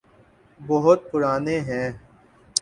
[0.59, 1.87] بہت پرانے ہیں۔